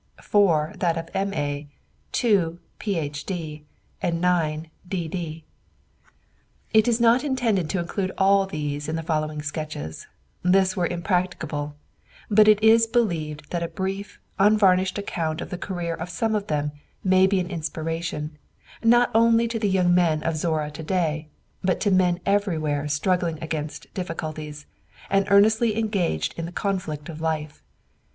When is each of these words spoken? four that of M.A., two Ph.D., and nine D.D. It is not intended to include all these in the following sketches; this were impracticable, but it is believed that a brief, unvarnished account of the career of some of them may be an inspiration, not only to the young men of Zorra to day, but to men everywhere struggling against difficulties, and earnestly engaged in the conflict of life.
four 0.23 0.73
that 0.79 0.97
of 0.97 1.09
M.A., 1.13 1.69
two 2.11 2.57
Ph.D., 2.79 3.65
and 4.01 4.19
nine 4.19 4.71
D.D. 4.87 5.45
It 6.73 6.87
is 6.87 6.99
not 6.99 7.23
intended 7.23 7.69
to 7.69 7.77
include 7.79 8.11
all 8.17 8.47
these 8.47 8.89
in 8.89 8.95
the 8.95 9.03
following 9.03 9.43
sketches; 9.43 10.07
this 10.41 10.75
were 10.75 10.87
impracticable, 10.87 11.75
but 12.31 12.47
it 12.47 12.63
is 12.63 12.87
believed 12.87 13.51
that 13.51 13.61
a 13.61 13.67
brief, 13.67 14.19
unvarnished 14.39 14.97
account 14.97 15.39
of 15.39 15.51
the 15.51 15.57
career 15.59 15.93
of 15.93 16.09
some 16.09 16.33
of 16.33 16.47
them 16.47 16.71
may 17.03 17.27
be 17.27 17.39
an 17.39 17.51
inspiration, 17.51 18.39
not 18.83 19.11
only 19.13 19.47
to 19.47 19.59
the 19.59 19.69
young 19.69 19.93
men 19.93 20.23
of 20.23 20.35
Zorra 20.35 20.71
to 20.71 20.81
day, 20.81 21.27
but 21.63 21.79
to 21.81 21.91
men 21.91 22.19
everywhere 22.25 22.87
struggling 22.87 23.37
against 23.39 23.93
difficulties, 23.93 24.65
and 25.11 25.27
earnestly 25.29 25.77
engaged 25.77 26.33
in 26.39 26.47
the 26.47 26.51
conflict 26.51 27.07
of 27.07 27.21
life. 27.21 27.61